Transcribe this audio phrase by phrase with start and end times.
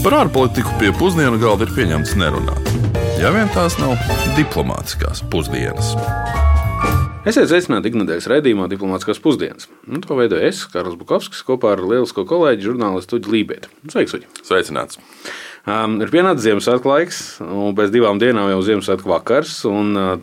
[0.00, 2.68] Par ārpolitiku pie pusdienu galda ir pieņemts nerunāt.
[3.20, 3.98] Ja vien tās nav
[4.32, 5.90] diplomātiskās pusdienas.
[7.28, 9.68] Esiet sveicināti ikdienas raidījumā Diplomātiskās pusdienas.
[9.84, 13.74] Nu, to veidoju es, Karls Bukovskis, kopā ar lielisko kolēģi, žurnālistu Uģi Lībētu.
[13.92, 14.30] Sveiks, Uģi!
[14.40, 14.96] Sveicināts!
[15.68, 19.58] Um, ir pienācis Ziemassvētku laiks, un pēc divām dienām jau Ziemassvētku vakars.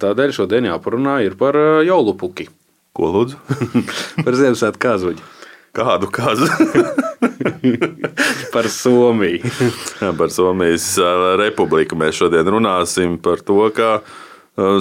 [0.01, 2.49] Tādēļ šodien jāparunā par Jolupuki.
[2.97, 3.37] Ko lūdzu?
[4.25, 5.33] par Ziemassvētku kāzuģi.
[5.77, 6.49] Kādu kazu?
[8.57, 9.39] par Somiju.
[10.19, 10.95] par Somijas
[11.37, 13.99] republiku mēs šodien runāsim par to, kā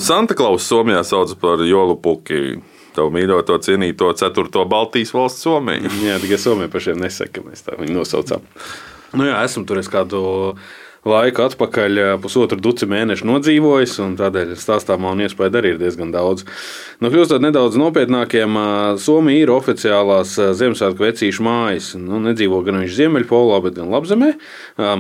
[0.01, 2.57] Santa Klausa Somijā sauc par Jolupuki.
[2.97, 5.93] Tavu mīļoto, cienīto ceturto Baltijas valsts Somiju.
[6.01, 8.47] Jā, tikai Somija pašiem nesaka, ka mēs tā viņu nosaucām.
[9.17, 10.23] Nu jā, esmu tur kādu
[11.07, 16.45] laiku atpakaļ, pusotru duci mēnešu nodzīvojis, un tādēļ stāstā man iespēja arī ir diezgan daudz.
[17.01, 18.59] Nu, kļūstot nedaudz nopietnākiem,
[19.03, 21.93] Somija ir oficiālās Ziemassvētku vecīšu mājas.
[22.01, 24.33] Nu, nedzīvo gan viņš Ziemeļpolā, bet gan Labzemē,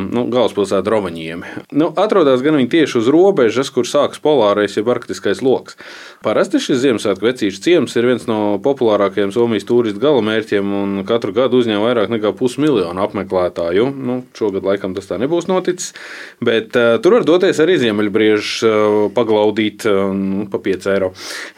[0.05, 1.45] nu, galvaspilsēta Romaņiem.
[1.74, 5.79] Nu, atrodas gan viņi tieši uz robežas, kur sākas polārais, jeb arktiskais lokus.
[6.24, 11.60] Parasti šis Ziemassvētku vecīšu ciems ir viens no populārākajiem Somijas turistu galamērķiem, un katru gadu
[11.63, 13.88] uzņem vairāk nekā pusmiljonu apmeklētāju.
[13.96, 15.95] Nu, šogad laikam tas tā nebūs noticis.
[16.44, 21.08] Bet uh, tur var doties arī ziemeļbriežus uh, paglaudīt uh, nu, pa 5 eiro.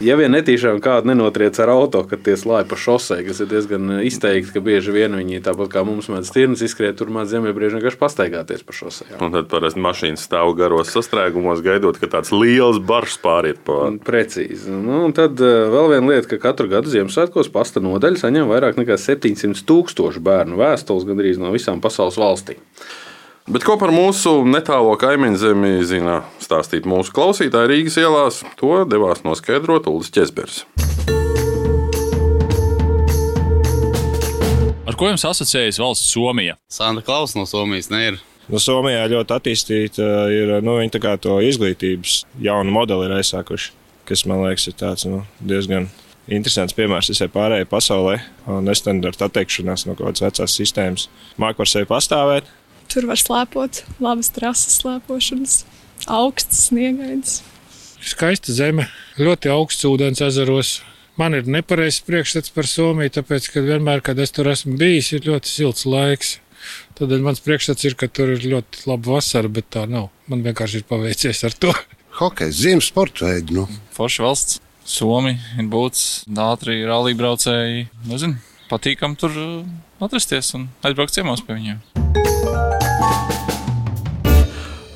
[0.04, 3.96] Ja vien netīšām kādu nenotriec ar auto, kad tie slāpj pa šosei, kas ir diezgan
[4.06, 8.00] izteikti, ka bieži vien viņi tāpat kā mums mēdz tirnas izskriet, tur mēdz ziemeļbrieži vienkārši
[8.04, 9.08] pastaigāties pa šosei.
[9.18, 13.80] Un tad parasti mašīnas stāv garos sastrēgumos, gaidot, ka tāds liels bars pāriet pa.
[14.06, 14.70] Precīzi.
[14.70, 18.94] Nu, un tad vēl viena lieta, ka katru gadu Ziemassvētkos pasta nodaļa saņem vairāk nekā
[19.00, 22.62] 700 tūkstošu bērnu vēstules gandrīz no visām pasaules valstīm.
[23.48, 29.22] Bet ko par mūsu netālo kaimiņu zemi zina stāstīt mūsu klausītāji Rīgas ielās, to devās
[29.24, 30.66] noskaidrot Ulas Česbers.
[34.84, 36.58] Ar ko jums asociējas valsts Somija?
[36.68, 38.20] Santa Klausa no Somijas ne ir.
[38.52, 43.72] Nu, Somijā ļoti attīstīta ir nu, viņa to izglītības jaunu modeli ir aizsākuši,
[44.12, 45.88] kas man liekas ir tāds nu, diezgan
[46.28, 48.20] interesants piemērs visai pārējai pasaulē.
[48.68, 51.08] Nestandarta atteikšanās no kaut kādas vecās sistēmas.
[51.40, 52.56] Mākslinieks par sevi pastāvēt,
[52.88, 55.60] Tur var slēpot, labas trases slēpošanas,
[56.08, 57.40] augstas sniegainas.
[58.00, 58.86] Skaista zeme,
[59.20, 60.78] ļoti augsts ūdens ezeros.
[61.18, 65.26] Man ir nepareizs priekšstats par Somiju, tāpēc, ka vienmēr, kad es tur esmu bijis, ir
[65.26, 66.36] ļoti silts laiks.
[66.96, 70.08] Tad mans priekšstats ir, ka tur ir ļoti laba vasara, bet tā nav.
[70.30, 71.74] Man vienkārši ir paveicies ar to.
[72.22, 73.66] Hokeja, ziemas sporta veidu.
[73.66, 73.82] Nu.
[73.98, 77.88] Forša valsts, Somija ir būtis, ātri rallija braucēji.
[78.08, 78.40] Nezinu,
[78.72, 79.62] patīkam tur uh,
[80.00, 81.97] atrasties un aizbraukt ciemos pie viņiem.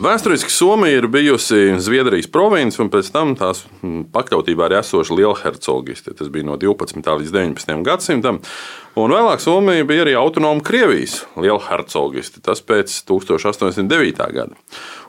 [0.03, 6.15] Vēsturiski Somija ir bijusi Zviedrijas province, un pēc tam tās mm, pakļautībā arī esoša lielhercogisti.
[6.19, 6.99] Tas bija no 12.
[7.21, 7.71] līdz 19.
[7.87, 8.41] gadsimtam.
[8.99, 12.43] Un vēlāk Somija bija arī autonoma Krievijas lielhercogisti.
[12.43, 14.27] Tas pēc 1809.
[14.35, 14.59] gada.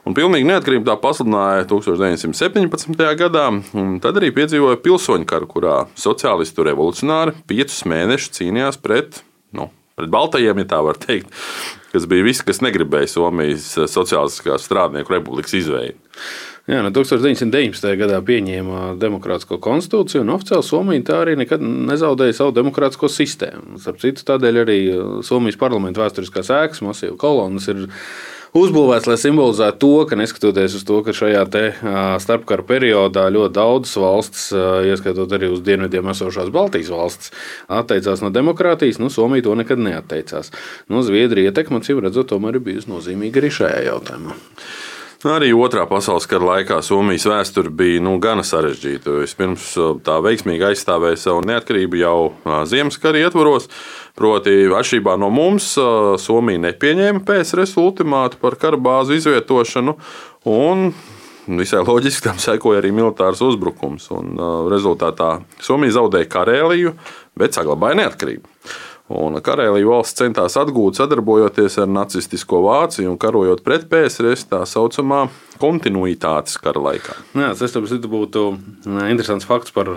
[0.06, 3.06] Un pilnīgi neatkarību tā pasludināja 1917.
[3.18, 9.24] gadā, un tad arī piedzīvoja pilsoņu karu, kurā sociālistu revolucionāri piecus mēnešus cīnījās pret,
[9.58, 11.34] nu, pret baltajiem, ja tā var teikt
[11.94, 15.96] kas bija viss, kas negribēja Somijas eh, Sociālistiskās strādnieku republikas izveidi.
[16.64, 17.90] Jā, no 1919.
[18.00, 23.76] gadā pieņēma demokrātisko konstitūciju, un oficiāli Somija tā arī nekad nezaudēja savu demokrātisko sistēmu.
[23.82, 27.84] Starp citu, tādēļ arī eh, Somijas parlamenta vēsturiskās ēkas, masīva kolonas ir
[28.54, 31.42] uzbūvēts, lai simbolizētu to, ka neskatoties uz to, ka šajā
[32.22, 34.46] starpkara periodā ļoti daudzas valstis,
[34.90, 37.34] ieskaitot arī uz dienvidiem esošās Baltijas valstis,
[37.66, 40.52] atteicās no demokrātijas, nu, Somija to nekad neatteicās.
[40.88, 44.38] Nu, Zviedrija ietekme, cīm redzot, tomēr ir bijusi nozīmīga arī šajā jautājumā.
[45.24, 49.14] Arī otrā pasaules kara laikā Somijas vēsture bija nu, gana sarežģīta.
[49.22, 49.70] Vispirms
[50.04, 52.18] tā veiksmīgi aizstāvēja savu neatkarību jau
[52.68, 53.70] Ziemasskarī ietvaros.
[54.18, 55.70] Proti, atšķirībā no mums,
[56.20, 59.96] Somija nepieņēma PSRS ultimātu par kara bāzu izvietošanu.
[61.44, 64.10] Visai loģiski tam sekoja arī militārs uzbrukums.
[64.12, 64.36] Un,
[64.72, 66.98] rezultātā Somija zaudēja Karēliju,
[67.40, 68.44] bet saglabāja neatkarību.
[69.12, 75.26] Un Karēlija valsts centās atgūt, sadarbojoties ar nacistisko Vāciju un karojot pret PSRS tā saucamā
[75.60, 77.16] kontinuitātes kara laikā.
[77.38, 77.74] Jā, tas
[78.10, 78.44] būtu
[79.10, 79.88] interesants fakts par,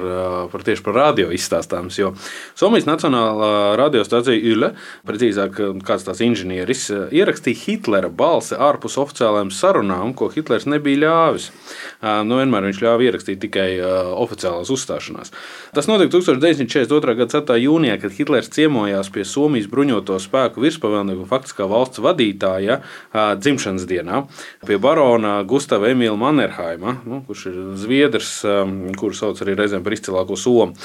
[0.51, 1.98] par tieši par radio izstāstāms.
[2.00, 2.13] Jo
[2.57, 4.71] Somijas Nacionālā radiostacija Ule,
[5.07, 11.50] precīzāk, kāds tās inženieris, ierakstīja Hitlera balsi ārpus oficiālajām sarunām, ko Hitlers nebija ļāvis.
[12.27, 13.69] Nu, vienmēr viņš ļāva ierakstīt tikai
[14.18, 15.33] oficiālās uzstāšanās.
[15.75, 17.18] Tas notika 1942.
[17.18, 17.60] gada 4.
[17.65, 22.81] jūnijā, kad Hitlers ciemojās pie Somijas bruņoto spēku virspavēlnieka un faktiskā valsts vadītāja
[23.42, 24.24] dzimšanas dienā
[24.68, 28.31] pie barona Gustava Emīla Mannerheima, nu, kurš ir zviedrs,
[28.99, 30.77] kuru sauc arī reizēm par izcilāko somu.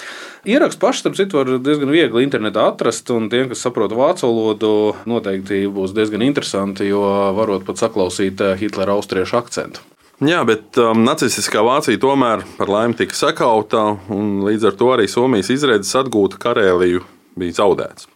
[0.49, 4.75] Ierakstu pašu, starp citu, var diezgan viegli internetā atrast, un tiem, kas saprot vācu valodu,
[5.11, 7.03] noteikti būs diezgan interesanti, jo
[7.37, 9.85] varot pat saklausīt Hitlera austriešu akcentu.
[10.23, 15.09] Jā, bet um, nacistiskā Vācija tomēr par laimi tika sakauta, un līdz ar to arī
[15.11, 17.03] Somijas izredzes atgūt Karēliju
[17.39, 18.09] bija zaudēts.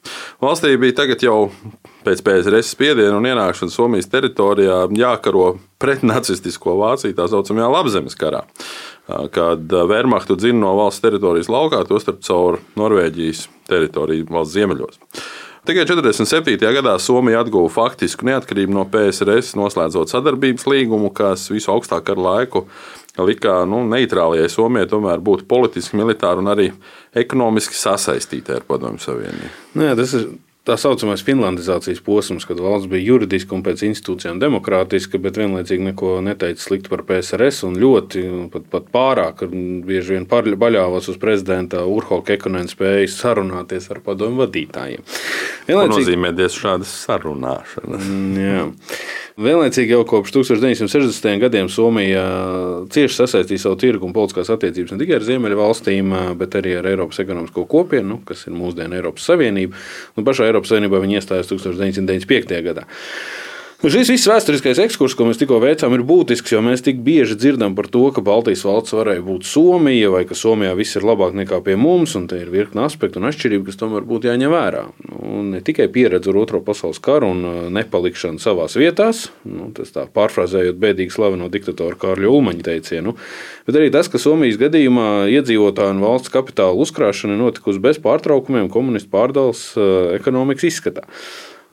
[0.43, 1.39] Valstī bija tagad jau
[2.07, 8.45] pēc PSRS spiediena un ienākšanas Somijas teritorijā jākaro pret nacistisko Vāciju, tā saucamajā Labzemes karā.
[9.07, 15.03] Kad Wehrmachtu dzina no valsts teritorijas laukā, tostarp caur Norvēģijas teritoriju valsts ziemeļos.
[15.67, 16.61] Tikai 47.
[16.77, 22.63] gadā Somija atguva faktisku neatkarību no PSRS, noslēdzot sadarbības līgumu, kas visu augstāko laiku
[23.27, 26.69] lika nu, neitrālajai Somijai tomēr būt politiski, militāri un arī
[27.19, 29.51] ekonomiski sasaistītai ar Padomju Savienību.
[29.81, 30.29] Nē, tas ir
[30.67, 36.17] tā saucamais finlandizācijas posms, kad valsts bija juridiska un pēc institūcijām demokrātiska, bet vienlaicīgi neko
[36.27, 38.25] neteica sliktu par PSRS un ļoti,
[38.55, 39.45] pat, pat pārāk,
[39.87, 45.07] bieži vien paļāvās uz prezidenta Urho Kekonēna spēju sarunāties ar padomu vadītājiem.
[45.69, 45.95] Vienlaicīgi...
[45.95, 48.11] Ko nozīmē diez šādas sarunāšanas?
[48.11, 48.67] Mm, jā.
[49.37, 51.27] Vienlaicīgi jau kopš 1960.
[51.43, 52.23] gadiem Somija
[52.93, 56.89] cieši sasaistīja savu tirgu un politiskās attiecības ne tikai ar Ziemeļu valstīm, bet arī ar
[56.89, 59.77] Eiropas ekonomisko kopienu, nu, kas ir mūsdienu Eiropas Savienība.
[60.17, 62.63] Nu, pašā Eiropas Savienībā viņi iestājās 1995.
[62.65, 62.87] gadā.
[63.77, 67.35] Nu, šis viss vēsturiskais ekskurs, ko mēs tikko veicām, ir būtisks, jo mēs tik bieži
[67.37, 71.35] dzirdam par to, ka Baltijas valsts varēja būt Somija, vai ka Somijā viss ir labāk
[71.37, 74.81] nekā pie mums, un te ir virkni aspektu un atšķirību, kas tomēr būtu jāņem vērā.
[75.11, 79.93] Nu, ne tikai pieredze ar Otro pasaules karu un uh, nepalikšanu savās vietās, nu, tas
[79.93, 83.13] tā pārfrāzējot bēdīgi slaveno diktatoru Kārļu Ulmaņa teicienu,
[83.69, 89.13] bet arī tas, ka Somijas gadījumā iedzīvotāju un valsts kapitāla uzkrāšana notikusi bez pārtraukumiem komunistu
[89.13, 91.05] pārdales uh, ekonomikas izskatā.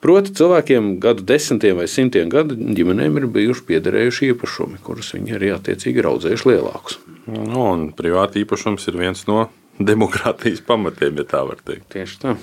[0.04, 5.48] Proti, cilvēkiem gadu desmitiem vai simtiem gadu ģimenēm ir bijuši piederējuši īpašumi, kurus viņi arī
[5.54, 6.98] attiecīgi ir audzējuši lielākus.
[7.24, 9.46] Nu, un privāti īpašums ir viens no
[9.80, 11.88] demokrātijas pamatiem, ja tā var teikt.
[11.96, 12.34] Tieši tā.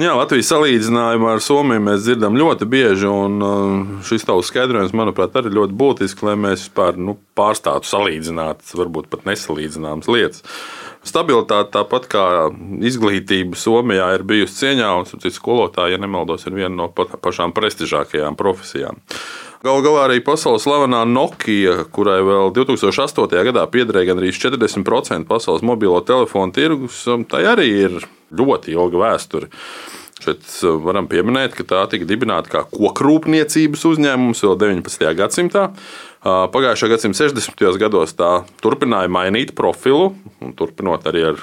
[0.00, 5.34] Jā, Latvijas salīdzinājumā ar Somiju mēs dzirdam ļoti bieži, un uh, šis tavs skaidrojums, manuprāt,
[5.36, 10.46] arī ļoti būtisks, lai mēs vispār nu, pārstātu salīdzināt, varbūt pat nesalīdzināmas lietas.
[11.04, 12.24] Stabilitāte, tāpat kā
[12.88, 18.38] izglītība Somijā, ir bijusi cieņā, un cits skolotāji, ja nemaldos, ir viena no pašām prestižākajām
[18.40, 19.02] profesijām.
[19.62, 23.28] Galu galā arī pasaules slavenā Nokia, kurai vēl 2008.
[23.46, 27.94] gadā piederēja gandrīz 40% pasaules mobilo telefonu tirgus, tai arī ir
[28.34, 29.52] ļoti ilga vēsture.
[30.22, 35.06] Šeit uh, varam pieminēt, ka tā tika dibināta kā kokrūpniecības uzņēmums vēl 19.
[35.22, 35.68] gadsimtā.
[35.70, 37.62] Uh, pagājušā gadsimta 60.
[37.82, 38.32] gados tā
[38.62, 40.12] turpināja mainīt profilu,
[40.58, 41.42] turpinot arī ar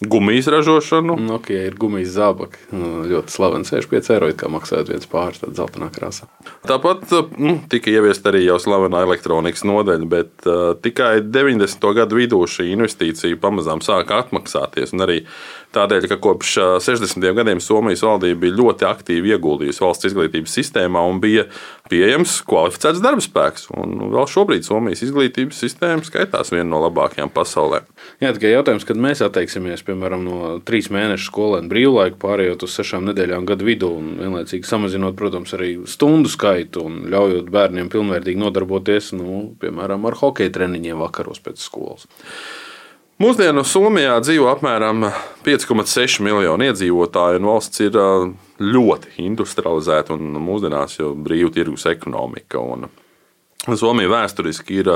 [0.00, 1.16] gumijas ražošanu.
[1.20, 2.60] Nokia ir gumijas zābaki.
[2.76, 6.28] Nu, ļoti slavens 65 eiro, kā maksājot viens pāris tādā zeltainā krāsā.
[6.68, 7.08] Tāpat
[7.40, 11.88] nu, tika ieviesta arī jau slavena elektronikas nodeļa, bet uh, tikai 90.
[11.96, 14.92] gadu vidū šī investīcija pamazām sāka atmaksāties.
[15.06, 15.22] Arī
[15.76, 16.54] Tādēļ, ka kopš
[16.84, 17.24] 60.
[17.36, 21.44] gadiem Somijas valdība bija ļoti aktīvi ieguldījusi valsts izglītības sistēmā un bija
[21.90, 23.68] pieejams kvalificēts darba spēks.
[23.76, 27.82] Un vēl šobrīd Somijas izglītības sistēma skaitās viena no labākajām pasaulē.
[28.22, 33.08] Jā, tikai jautājums, kad mēs atteiksimies piemēram no trīs mēnešu skolēnu brīvlaika, pārējot uz sešām
[33.10, 39.12] nedēļām gadu vidū un vienlaicīgi samazinot, protams, arī stundu skaitu un ļaujot bērniem pilnvērtīgi nodarboties,
[39.16, 42.08] nu, piemēram, ar hokeja treniņiem vakaros pēc skolas.
[43.16, 45.06] Mūsdienu Somijā dzīvo apmēram
[45.40, 47.96] 5,6 miljoni iedzīvotāju, un valsts ir
[48.60, 52.60] ļoti industrializēta un mūsdienās jau brīva tirgus ekonomika.
[52.60, 52.90] Un
[53.72, 54.92] Somija vēsturiski ir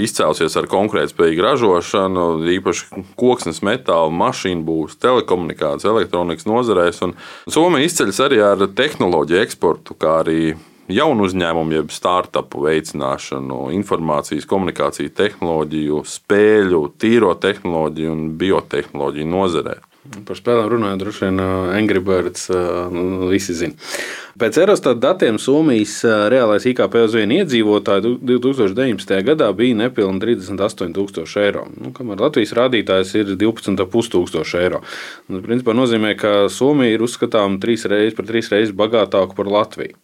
[0.00, 2.26] izcēlusies ar konkurētspējīgu ražošanu,
[2.56, 7.04] īpaši koksnes, metāla, mašīnu būvniecības, telekomunikācijas, elektronikas nozarēs.
[7.52, 10.54] Somija izceļas arī ar tehnoloģiju eksportu, kā arī
[10.92, 19.78] jaunu uzņēmumu, jeb startupu veicināšanu, informācijas, komunikāciju tehnoloģiju, spēļu, tīro tehnoloģiju un biotehnoloģiju nozarē.
[20.02, 21.36] Par spēlēm runājot, droši vien
[21.76, 22.48] Angry Birds
[22.90, 23.76] nu, visi zina.
[24.42, 26.00] Pēc Eurostat datiem Somijas
[26.32, 29.12] reālais IKP uz vienu iedzīvotāju 2019.
[29.28, 31.68] gadā bija nepilnīgi 38,000 eiro.
[31.76, 34.82] Nu, kamēr Latvijas rādītājs ir 12,500 eiro.
[35.28, 39.94] Tas principā nozīmē, ka Somija ir uzskatāms trīs reizes par trīs reizes bagātāku par Latviju.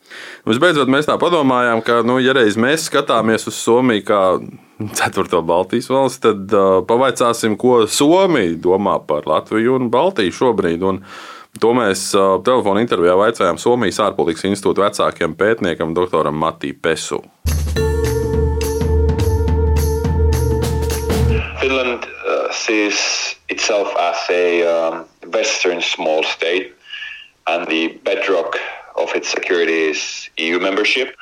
[0.46, 4.22] Visbeidzot, mēs tā padomājām, ka, nu, ja reiz mēs skatāmies uz Somiju kā
[4.98, 10.84] ceturto Baltijas valsti, tad uh, pavaicāsim, ko Somija domā par Latviju un Baltiju šobrīd.
[10.86, 11.02] Un
[11.60, 17.22] to mēs uh, telefona intervijā vaicājām Somijas ārpolitikas institūta vecākajam pētniekam, doktoram Matī Pesu.
[21.58, 26.78] Finland uh, sees itself as a um, Western small state.
[27.48, 28.56] and the bedrock
[28.96, 31.16] of its security is EU membership.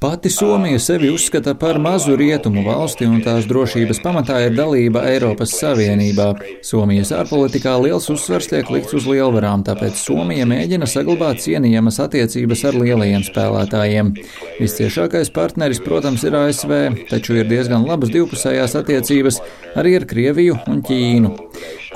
[0.00, 5.56] Pati Somija sevi uzskata par mazu rietumu valsti, un tās drošības pamatā ir dalība Eiropas
[5.58, 6.28] Savienībā.
[6.62, 12.78] Somijas ārpolitikā liels uzsvers tiek likts uz lielvarām, tāpēc Somija mēģina saglabāt cienījamas attiecības ar
[12.78, 14.14] lielajiem spēlētājiem.
[14.60, 16.76] Visciešākais partneris, protams, ir ASV,
[17.10, 19.42] taču ir diezgan labas divpusējās attiecības
[19.74, 21.34] arī ar Krieviju un Ķīnu.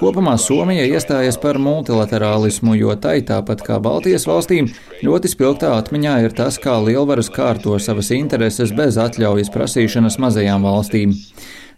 [0.02, 4.66] Kopumā Somija iestājas par multilaterālismu, jo tai, tāpat kā Baltijas valstīm,
[5.06, 11.14] ļoti spilgtā atmiņā ir tas, kā lielvaras kārto savas intereses bez atļaujas prasīšanas mazajām valstīm.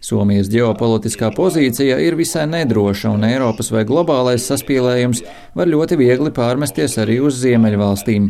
[0.03, 5.23] Somijas ģeopolitiskā pozīcija ir visai nedroša, un Eiropas vai globālais saspīlējums
[5.57, 8.27] var ļoti viegli pārmesties arī uz Ziemeļvalstīm.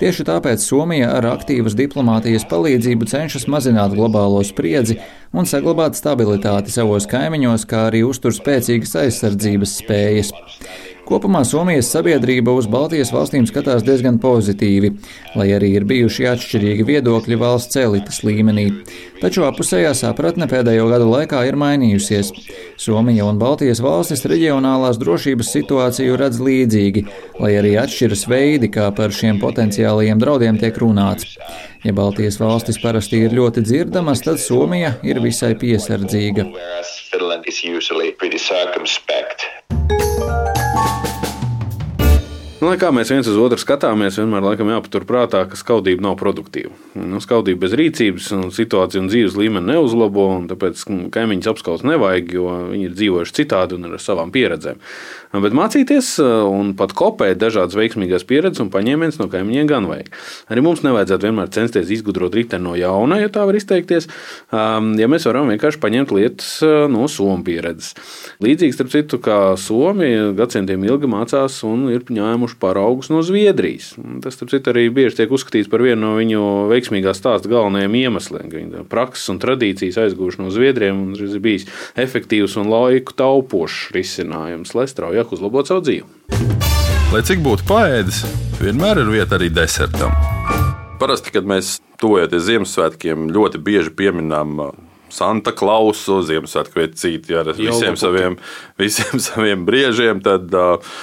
[0.00, 5.00] Tieši tāpēc Somija ar aktīvas diplomātijas palīdzību cenšas mazināt globālo spriedzi
[5.36, 10.32] un saglabāt stabilitāti savos kaimiņos, kā arī uztur spēcīgas aizsardzības spējas.
[11.08, 14.92] Kopumā Somijas sabiedrība uz Baltijas valstīm skatās diezgan pozitīvi,
[15.34, 18.66] lai arī ir bijuši atšķirīgi viedokļi valsts elites līmenī.
[19.20, 22.30] Taču apusējā sapratne pēdējo gadu laikā ir mainījusies.
[22.80, 27.04] Somija un Baltijas valstis reģionālās drošības situāciju redz līdzīgi,
[27.42, 31.36] lai arī atšķiras veidi, kā par šiem potenciālajiem draudiem tiek runāts.
[31.84, 36.46] Ja Baltijas valstis parasti ir ļoti dzirdamas, tad Somija ir visai piesardzīga.
[42.60, 46.74] Nu, kā mēs viens uz otru skatāmies, vienmēr laikam jāpatur prātā, ka skaudība nav produktīva.
[46.92, 50.82] Nu, skaudība bez rīcības situācija un dzīves līmeni neuzlabo, un tāpēc
[51.14, 54.76] kaimiņus apskaust nevajag, jo viņi ir dzīvojuši citādi un ar savām pieredzēm.
[55.40, 60.10] Bet mācīties un pat kopēt dažādas veiksmīgās pieredzes un paņēmienas no kaimiņiem gan vajag.
[60.50, 64.10] Arī mums nevajadzētu vienmēr censties izgudrot riteni no jauna, ja tā var izteikties,
[64.50, 66.50] ja mēs varam vienkārši paņemt lietas
[66.92, 67.94] no Somijas pieredzes.
[68.42, 73.94] Līdzīgi, starp citu, kā Somija gadsimtiem ilgi mācās un ir ņēmuši ņēmuši paraugus no Zviedrijas.
[74.22, 78.50] Tas, starp citu, arī bieži tiek uzskatīts par vienu no viņu veiksmīgā stāsta galvenajiem iemesliem.
[78.50, 81.66] Viņa prakses un tradīcijas aizgūši no Zviedriem un ir bijis
[81.96, 86.06] efektīvs un laiku taupošs risinājums, lai straujāk uzlabotu savu dzīvi.
[87.12, 88.24] Lai cik būtu paēdis,
[88.60, 90.14] vienmēr ir vieta arī desertam.
[91.00, 94.60] Parasti, kad mēs tuvojamies Ziemassvētkiem, ļoti bieži pieminām
[95.14, 98.38] Santa Klausu, Ziemassvētku vecīti ar visiem saviem,
[98.80, 100.94] visiem saviem briežiem, tad uh,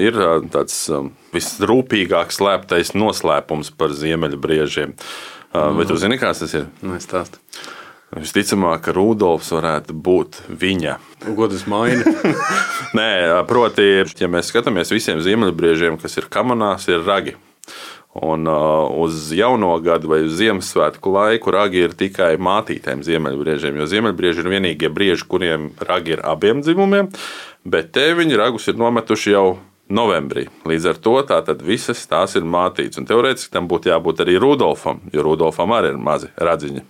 [0.00, 0.18] ir
[0.54, 4.98] tāds um, visrūpīgāk slēptais noslēpums par ziemeļu briežiem.
[5.54, 6.68] Uh, vai tu zini, kas tas ir?
[6.84, 7.40] Nē, stāsti.
[8.14, 10.98] Visticamāk, ka Rudolfs varētu būt viņa.
[11.24, 12.06] Ko tas maina?
[12.98, 13.08] Nē,
[13.50, 17.34] proti, ja mēs skatāmies visiem ziemeļbriežiem, kas ir kamanās, ir ragi.
[18.14, 23.88] Un uh, uz jauno gadu vai uz Ziemassvētku laiku ragi ir tikai mātītēm ziemeļbriežiem, jo
[23.90, 27.10] ziemeļbrieži ir vienīgie brieži, kuriem ragi ir abiem dzimumiem,
[27.66, 29.48] bet te viņi ragus ir nometuši jau
[29.90, 30.46] novembrī.
[30.64, 31.14] Līdz ar to
[31.64, 32.98] visas tās ir mātītas.
[33.00, 36.84] Un teorētiski tam būtu jābūt arī Rudolfam, jo Rudolfam arī ir mazi radziņi.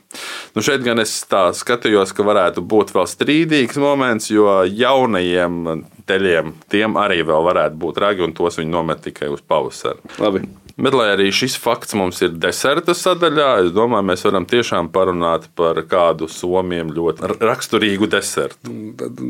[0.54, 1.16] Nu šeit gan es
[1.59, 7.99] skatījos, ka varētu būt vēl strīdīgs moments, jo jaunajiem teļiem tiem arī vēl varētu būt
[8.04, 9.99] ragi, un tos viņi nomet tikai uz pavasari.
[10.23, 10.47] Labi.
[10.75, 15.47] Bet, lai arī šis fakts mums ir deserta sadaļā, es domāju, mēs varam tiešām parunāt
[15.54, 18.73] par kādu somiem ļoti raksturīgu desertu.
[18.99, 19.23] Tad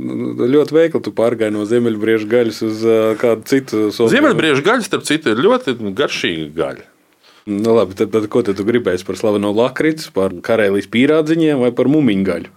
[0.55, 2.81] ļoti veikli tu pārgāji no ziemeļbrieža gaļas uz
[3.21, 4.15] kādu citu somiju.
[4.17, 6.89] Ziemeļbrieža gaļa, starp citu, ir ļoti garšīga gaļa.
[7.45, 11.75] Nu, labi, tad, tad ko tad tu gribēsi par slaveno lakrītu, par karēlīs pīrādziņiem vai
[11.77, 12.53] par mumiņu gaļu?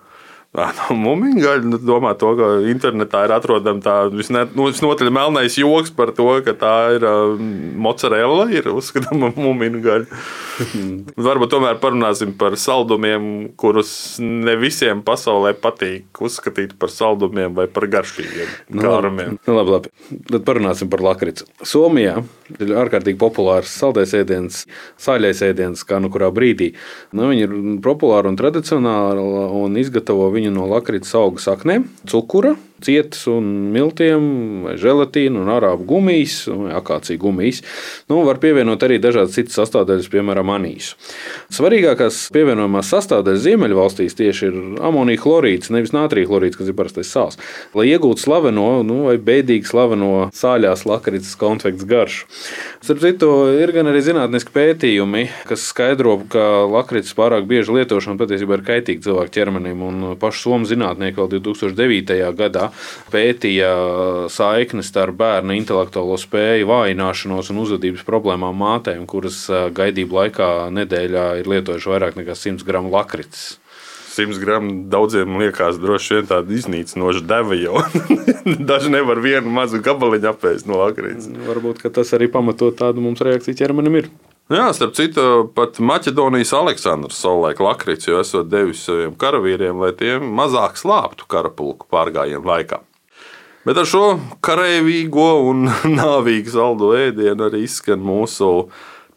[0.58, 6.14] No Mūmiņa nu, domā, to, ka internetā ir atrodama tā nu, visnotaļ melnais joks par
[6.18, 7.36] to, ka tā ir uh,
[7.78, 10.22] mozzarella, ir uzskatāma mūmiņa gaļa.
[11.28, 13.92] Varbūt tomēr parunāsim par saldumiem, kurus
[14.24, 19.38] ne visiem pasaulē patīk uzskatīt par saldumiem vai par garšīgiem nu, kārumiem.
[19.46, 19.94] Nu, labi, labi.
[20.34, 21.46] Tad parunāsim par lakricu.
[21.62, 22.18] Somijā
[22.56, 24.64] ir ārkārtīgi populārs saldais ēdiens,
[25.02, 26.74] sāļais ēdiens, kā nu kurā brīdī.
[27.16, 29.28] Nu, viņi ir populāri un tradicionāli
[29.62, 34.28] un izgatavo viņu no lakrītas auga saknēm, cukura, cietas un miltiem,
[34.66, 37.64] vai želatīna un arābu gumijas, vai akācija gumijas.
[38.12, 40.98] Nu, var pievienot arī dažādas citas sastāvdaļas, piemēram, anīsu.
[41.54, 44.58] Svarīgākās pievienojamās sastāvdaļas Ziemeļvalstīs tieši ir
[44.88, 47.40] amonija chlorīds, nevis nātrija chlorīds, kas ir parastais sāls.
[47.78, 52.28] Lai iegūtu slaveno nu, vai beidīgi slaveno sāļās lakrītas konfekts garšu.
[52.84, 58.60] Starp citu, ir gan arī zinātniski pētījumi, kas skaidro, ka lakrītas pārāk bieži lietošana patiesībā
[58.60, 59.84] ir kaitīga cilvēku ķermenim.
[59.88, 62.20] Un paši somu zinātnieki vēl 2009.
[62.38, 62.67] gadā
[63.14, 63.70] pētīja
[64.34, 69.46] saikni starp bērnu intelektuālo spēju vājināšanos un uzvedības problēmām mātēm, kuras
[69.78, 73.56] gaidību laikā nedēļā ir lietojuši vairāk nekā 100 gramu lakrites.
[74.18, 77.84] 100 gramu daudziem liekas droši vien tāda iznīcinoša deva, jo
[78.72, 81.30] daži nevar vienu mazu gabaliņu apēst no lakrītes.
[81.46, 84.10] Varbūt tas arī pamatot tādu mums reakciju ķermenim ir.
[84.48, 90.14] Jā, starp citu, pat Maķedonijas Aleksandrs savulaik lakrits jau esot devis saviem karavīriem, lai tie
[90.24, 92.80] mazāk slāptu karapulku pārgājienu laikā.
[93.68, 94.06] Bet ar šo
[94.48, 95.68] karavīgo un
[96.00, 98.70] nāvīgu saldo ēdienu arī izskan mūsu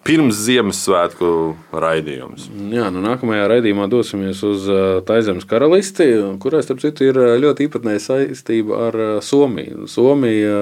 [0.07, 1.31] pirms Ziemassvētku
[1.77, 2.47] raidījums.
[2.73, 4.65] Jā, nu nākamajā raidījumā dosimies uz
[5.07, 6.07] Taizemes karalisti,
[6.41, 9.85] kurai, starp citu, ir ļoti īpatnēja saistība ar Somiju.
[9.91, 10.57] Somija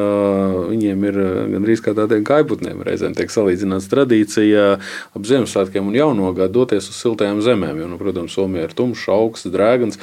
[0.73, 1.21] viņiem ir
[1.55, 4.67] gandrīz kā tādiem kaibutniem, reizēm tiek salīdzināts tradīcija
[5.15, 9.07] ap Ziemassvētkiem un jauno gadu doties uz siltajām zemēm, jo, nu, protams, Somija ir tumšs,
[9.15, 10.01] augsts, drēgans,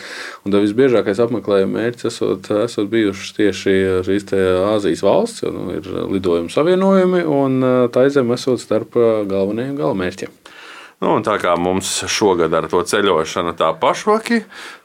[0.47, 3.75] un tā visbiežākais apmeklējuma mērķis esot, esot bijušas tieši
[4.07, 4.31] šīs
[4.71, 7.59] Āzijas valsts, jo nu, ir lidojuma savienojumi, un
[7.93, 8.95] Taizem esot starp
[9.29, 10.33] galvenajiem galamērķiem.
[11.03, 14.39] Nu, tā kā mums šogad ar to ceļošanu tā pašvaki,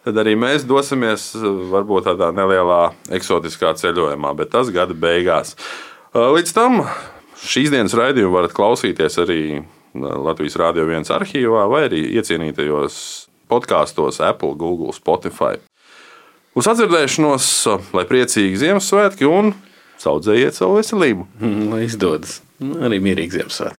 [0.04, 1.30] tad arī mēs dosimies
[1.70, 2.80] varbūt tādā nelielā
[3.14, 5.54] eksotiskā ceļojumā, bet tas gada beigās.
[6.12, 6.82] Līdz tam
[7.46, 9.40] šīs dienas raidījumu varat klausīties arī
[9.94, 13.00] Latvijas Rādio 1 arhīvā vai arī iecienītajos
[13.50, 15.58] podkāstos Apple, Google, Spotify.
[16.58, 17.50] Uz atdzirdēšanos,
[17.94, 19.54] lai priecīgi Ziemassvētki un
[20.02, 21.28] saudzējiet savu veselību.
[21.72, 23.79] Lai izdodas arī mierīgi Ziemassvētki.